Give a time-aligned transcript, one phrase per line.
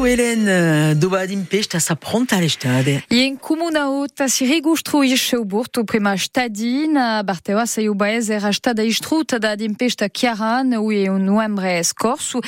[0.00, 0.94] tu Hélène.
[0.94, 3.04] Doba d'impesta sa pronta all'estade.
[3.10, 8.82] In comuna ota si ricostruisce o burto prima stadina, Bartewa sa io baese era stada
[8.82, 12.40] istruta da d'impesta chiaran, ui un novembre scorso,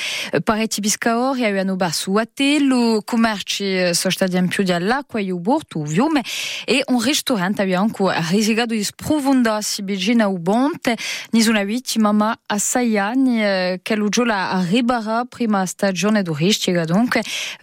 [0.45, 5.83] pareti biscaor, ia hanno basso atelo, commerci so stadi in più di all'acqua, io burto,
[5.83, 6.23] viume,
[6.65, 10.97] e un ristorante aveva anche risigato di sprofunda si bigina u bonte,
[11.31, 17.19] nisuna vittima ma a sei anni, che l'ugiola arribara prima stagione d'Oristiega, donc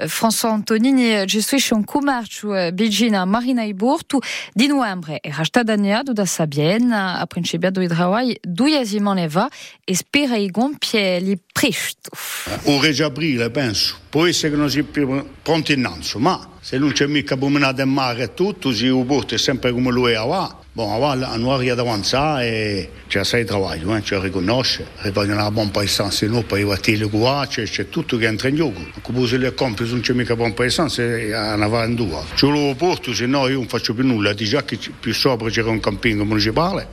[0.08, 4.20] François Antonini gestisce un commercio bigina Marina i Bortu
[4.54, 9.50] di novembre era stadaniado da Sabiena a principiato i travai duiesimo neva
[9.84, 12.10] e spera i gompie li presto.
[12.64, 13.98] Ora già aprile, penso.
[14.10, 18.24] Può essere che non si pronti innanzi, ma se non c'è mica bumenata in mare
[18.24, 20.16] e tutto, si è sempre come lui
[20.80, 20.86] è là.
[20.86, 24.02] Bon, avant, a noi è d'avanzare e c'è assai lavoro, eh?
[24.02, 28.28] c'è riconosce, vogliono una buona paesanza, no, per i vatili qua, c'è, c'è tutto che
[28.28, 28.88] entra in gioco.
[29.02, 32.24] Come se le compri non c'è mica buona paesanza, è una vandua.
[32.34, 35.50] C'è lo porto, se no io non faccio più nulla, di già che più sopra
[35.50, 36.88] c'era un campino municipale,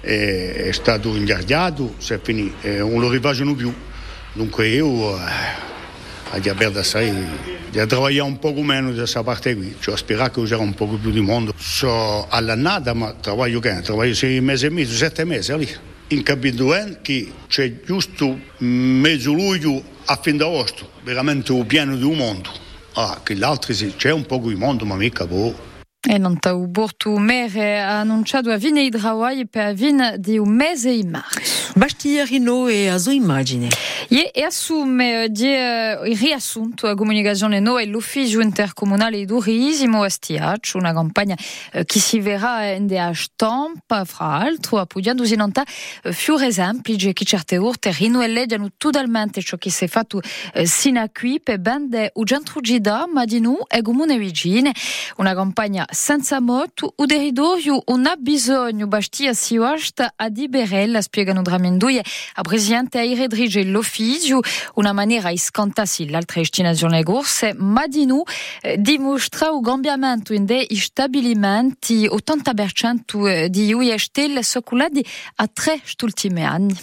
[0.00, 3.72] è stato ingardiato, si è finito, e non lo rifacciano più.
[4.32, 5.16] Dunque io...
[5.16, 5.73] Eh,
[6.34, 7.12] a Diaberde assai
[7.70, 10.86] di lavorare un po' meno da questa parte qui, cioè spero che c'era un po'
[10.86, 11.54] più di mondo.
[11.56, 13.82] So all'annata, ma lavoro che?
[13.86, 15.68] Lavoro sei mesi e mezzo, sette mesi lì.
[16.08, 22.16] In capito che c'è giusto mezzo luglio a fine d'agosto, veramente il piano di un
[22.16, 22.50] mondo.
[22.94, 25.72] Ah, che l'altro sì, c'è un po' di mondo, ma mica boh.
[26.06, 30.54] E non ta u bortu mere ha annunciato a vine idrawai per vin di un
[30.54, 31.72] mese in marzo.
[31.76, 33.68] Bastiglia e a sua immagine.
[34.08, 40.08] E, e assume di il riassunto a comunicazione no e l'ufficio intercomunale di turismo a
[40.08, 41.36] Stiac, una campagna
[41.84, 45.62] che si verrà in de stampa, fra l'altro, appoggiando in onta
[46.04, 47.92] uh, fiore esempi che certe urte
[48.76, 53.40] totalmente ciò che si è fatto a qui per bende u centro gida, ma di
[53.40, 54.72] noi e comune vicine.
[55.16, 61.42] Una campagna senza moto, u deridorio non ha bisogno, Bastia si wasta a Diberella, spiegano
[62.34, 64.40] a presidente a iredrige l'ufficio,
[64.74, 68.04] una maniera iscantasi l'altra destinazione corse, ma di
[68.60, 75.04] eh, dimostra un cambiamento in dei stabilimenti 80% di stelle soculati
[75.36, 76.76] a tre ultimi anni.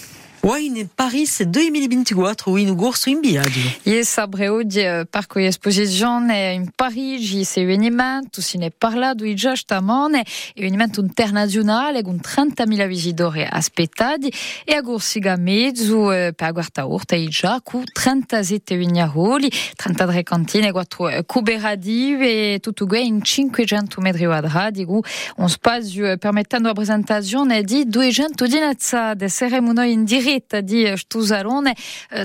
[0.44, 3.60] In Paris 2024, où in corso in viaggio.
[3.84, 10.26] E sabre oggi parco esposizione in Parigi, se venimento, si ne parlato già stamane,
[10.56, 14.34] venimento internazionale con 30.000 visitori aspettati
[14.66, 20.72] e a Gorsiga mezzo eh, per guarda orta e già con 37 vignaroli, 33 cantine,
[20.72, 25.02] 4 cuberadi e tutto questo in 500 metri quadrati, con
[25.36, 31.76] un spazio permettendo la presentazione di 200 dinazza de ceremonie in diretta di Stuzarone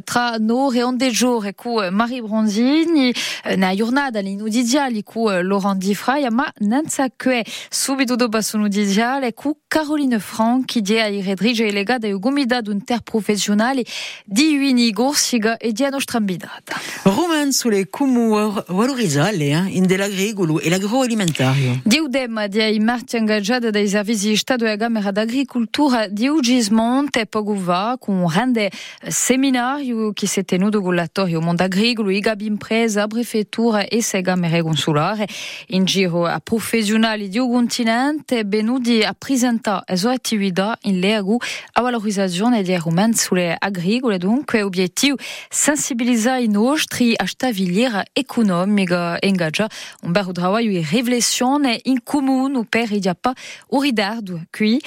[0.04, 3.12] tra nore e ondegiore cu Marie Bronzini
[3.56, 10.18] na giornata l'inudiziali cu Laurent Di Fraia ma nanza che subito dopo sunudiziale cu Caroline
[10.18, 13.84] Franchi di a iredrige legata e gomida interprofessionale
[14.24, 16.76] di Uini Gorsiga e di a nostra ambidata.
[17.02, 21.80] Roman sulle cumu valorizzale eh, in dell'agricolo e l'agroalimentario.
[21.84, 27.26] Di udem di ai marti ingaggiati dai servizi di Stato e Camera d'Agricultura di Ugismonte
[27.26, 28.70] Poguva con un grande
[29.08, 34.20] seminario che si è tenuto con l'attorio mondo agricolo, i gabi impresa, prefettura e se
[34.22, 35.26] camere consolare
[35.68, 41.38] in giro a professionali di un continente venuti a presentare le sue attività in leggo
[41.72, 45.16] a valorizzazione dei rumeni sulle agricole, dunque obiettivo
[45.48, 52.66] sensibilizzare i nostri a stabilire economica e ingaggiare un bel lavoro di riflessione in comune
[52.68, 53.32] per il diappa
[53.68, 54.80] o ridardo qui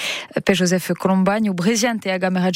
[0.44, 2.50] per Joseph Colombagno, presidente a Camera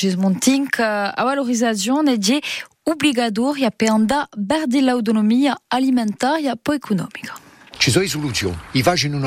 [0.44, 2.38] Gismonti a valorizzazione di
[2.84, 7.34] obbligatoria per andare verso l'autonomia alimentaria e economica.
[7.78, 9.24] Ci sono soluzioni, i altro, non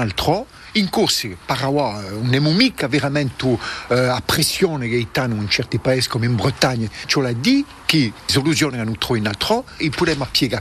[2.87, 4.97] veramente uh, a pressione che
[5.49, 6.87] certi paesi come in Bretagna,
[7.22, 7.32] l'ha
[7.87, 8.12] che
[8.78, 9.65] hanno trovato in altro.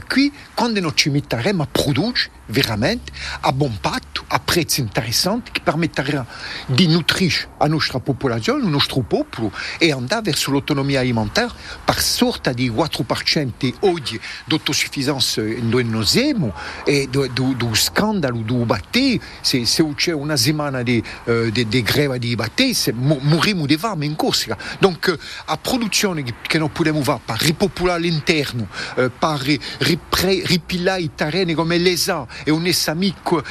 [0.08, 5.60] Qui quando noi ci metteremo a produrre veramente a buon patto, a prezzi interessanti che
[5.62, 6.26] permetteranno
[6.66, 11.52] di nutrire la nostra popolazione, il nostro popolo e andare verso l'autonomia alimentaire
[11.84, 19.64] per sorta di 4% oggi d'autosufficienza cui noi siamo e do scandalo do battè se,
[19.64, 22.36] se c'è una settimana di, uh, di, di greve di
[24.00, 24.56] in Corsica.
[24.78, 31.10] Donc uh, a produzione che noi possiamo fare per ripopolare l'interno uh, per ripilare i
[31.14, 33.42] terreni come l'ESA e un amico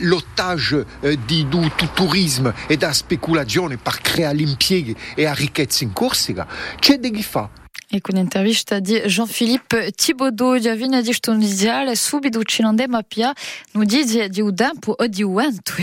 [0.00, 0.84] l'otage
[1.24, 6.46] di du, du turismo e da speculazione per creare l'impiego e la ricchezza in Corsica
[6.78, 7.48] c'è da chi fa?
[7.88, 13.32] E con intervista di Jean-Philippe Thibaudot, di avvina di stondiziale, subito ci non ma pia,
[13.72, 15.74] nu dice di un tempo o di un vento.